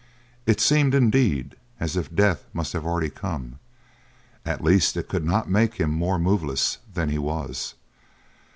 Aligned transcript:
It 0.47 0.59
seemed, 0.59 0.95
indeed, 0.95 1.55
as 1.79 1.95
if 1.95 2.11
death 2.15 2.47
must 2.53 2.73
have 2.73 2.87
already 2.87 3.11
come; 3.11 3.59
at 4.43 4.63
least 4.63 4.97
it 4.97 5.07
could 5.07 5.23
not 5.23 5.47
make 5.47 5.75
him 5.75 5.91
more 5.91 6.17
moveless 6.17 6.79
than 6.91 7.09
he 7.09 7.19
was. 7.19 7.75